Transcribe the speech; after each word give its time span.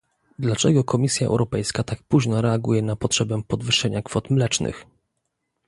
Dlaczego 0.39 0.83
Komisja 0.83 1.27
Europejska 1.27 1.83
tak 1.83 2.03
późno 2.03 2.41
reaguje 2.41 2.81
na 2.81 2.95
potrzebę 2.95 3.43
podwyższenia 3.47 4.01
kwot 4.01 4.29
mlecznych? 4.29 4.85